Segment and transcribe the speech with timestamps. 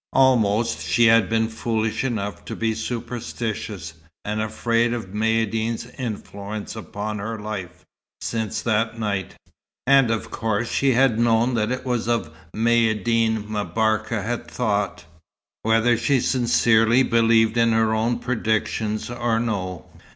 [0.13, 3.93] Almost, she had been foolish enough to be superstitious,
[4.25, 7.85] and afraid of Maïeddine's influence upon her life,
[8.19, 9.35] since that night;
[9.85, 15.05] and of course she had known that it was of Maïeddine M'Barka had thought,
[15.61, 19.85] whether she sincerely believed in her own predictions or no.